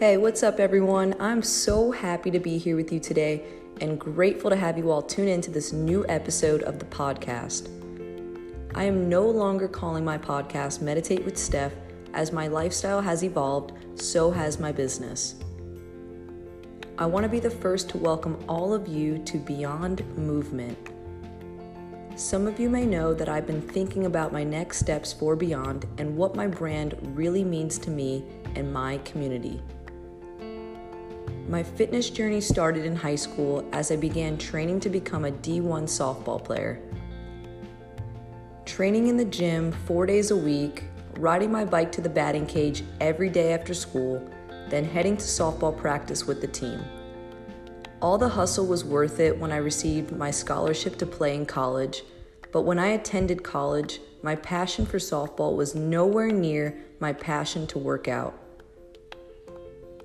[0.00, 1.14] Hey, what's up, everyone?
[1.20, 3.44] I'm so happy to be here with you today
[3.82, 7.68] and grateful to have you all tune into this new episode of the podcast.
[8.74, 11.74] I am no longer calling my podcast Meditate with Steph,
[12.14, 15.34] as my lifestyle has evolved, so has my business.
[16.96, 20.78] I want to be the first to welcome all of you to Beyond Movement.
[22.16, 25.84] Some of you may know that I've been thinking about my next steps for Beyond
[25.98, 28.24] and what my brand really means to me
[28.54, 29.62] and my community.
[31.50, 35.82] My fitness journey started in high school as I began training to become a D1
[35.82, 36.80] softball player.
[38.64, 40.84] Training in the gym four days a week,
[41.18, 44.24] riding my bike to the batting cage every day after school,
[44.68, 46.84] then heading to softball practice with the team.
[48.00, 52.04] All the hustle was worth it when I received my scholarship to play in college,
[52.52, 57.78] but when I attended college, my passion for softball was nowhere near my passion to
[57.80, 58.38] work out.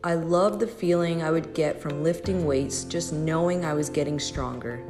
[0.06, 4.20] I loved the feeling I would get from lifting weights just knowing I was getting
[4.20, 4.86] stronger.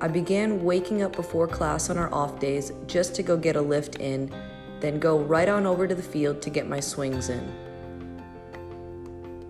[0.00, 3.60] I began waking up before class on our off days just to go get a
[3.60, 4.32] lift in,
[4.78, 7.52] then go right on over to the field to get my swings in.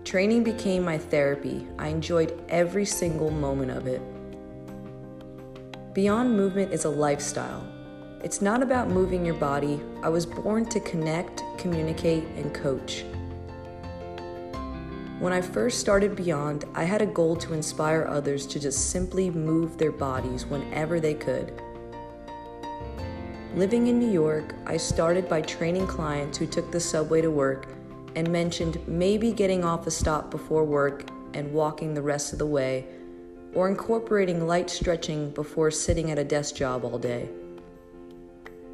[0.03, 1.67] Training became my therapy.
[1.77, 4.01] I enjoyed every single moment of it.
[5.93, 7.63] Beyond movement is a lifestyle.
[8.23, 9.79] It's not about moving your body.
[10.01, 13.05] I was born to connect, communicate, and coach.
[15.19, 19.31] When I first started Beyond, I had a goal to inspire others to just simply
[19.31, 21.59] move their bodies whenever they could.
[23.55, 27.65] Living in New York, I started by training clients who took the subway to work
[28.15, 32.45] and mentioned maybe getting off a stop before work and walking the rest of the
[32.45, 32.85] way,
[33.55, 37.27] or incorporating light stretching before sitting at a desk job all day.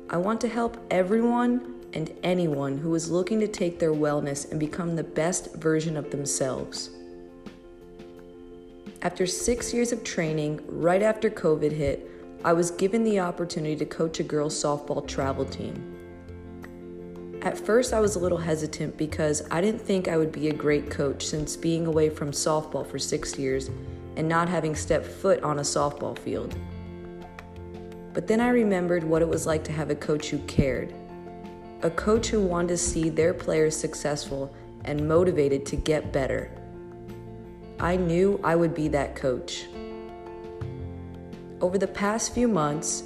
[0.10, 4.60] I want to help everyone and anyone who is looking to take their wellness and
[4.60, 6.90] become the best version of themselves.
[9.02, 12.10] After six years of training, right after COVID hit,
[12.46, 15.90] I was given the opportunity to coach a girls' softball travel team.
[17.42, 20.54] At first, I was a little hesitant because I didn't think I would be a
[20.54, 23.70] great coach since being away from softball for six years
[24.16, 26.56] and not having stepped foot on a softball field.
[28.14, 30.94] But then I remembered what it was like to have a coach who cared
[31.84, 34.56] a coach who wanted to see their players successful
[34.86, 36.50] and motivated to get better.
[37.78, 39.66] I knew I would be that coach.
[41.60, 43.04] Over the past few months,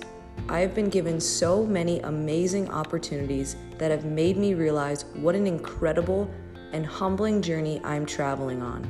[0.48, 5.48] I have been given so many amazing opportunities that have made me realize what an
[5.48, 6.30] incredible
[6.72, 8.88] and humbling journey I'm traveling on.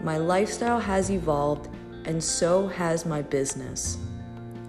[0.00, 1.68] My lifestyle has evolved,
[2.04, 3.98] and so has my business.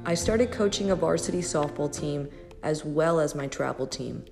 [0.06, 2.28] I started coaching a varsity softball team
[2.66, 4.26] as well as my travel team.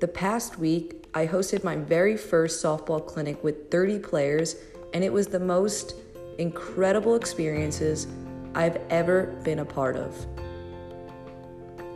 [0.00, 4.56] The past week, I hosted my very first softball clinic with 30 players,
[4.92, 5.94] and it was the most
[6.38, 8.08] incredible experiences
[8.54, 10.26] I've ever been a part of.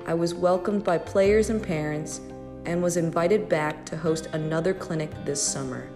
[0.06, 2.20] I was welcomed by players and parents
[2.66, 5.88] and was invited back to host another clinic this summer.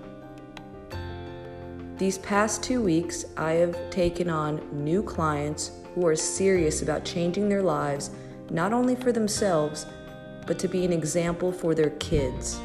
[1.98, 7.48] These past two weeks, I have taken on new clients who are serious about changing
[7.48, 8.10] their lives
[8.50, 9.87] not only for themselves,
[10.47, 12.59] but to be an example for their kids.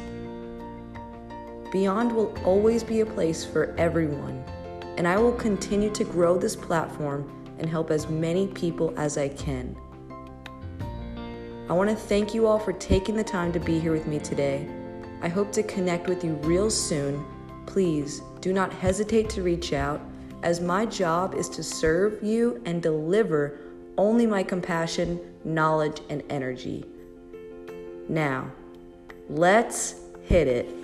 [1.72, 4.44] Beyond will always be a place for everyone,
[4.96, 9.28] and I will continue to grow this platform and help as many people as I
[9.28, 9.76] can.
[11.68, 14.18] I want to thank you all for taking the time to be here with me
[14.18, 14.68] today.
[15.22, 17.24] I hope to connect with you real soon.
[17.66, 20.00] Please do not hesitate to reach out,
[20.42, 23.60] as my job is to serve you and deliver
[24.00, 26.86] only my compassion, knowledge, and energy.
[28.08, 28.50] Now,
[29.28, 30.79] let's hit it.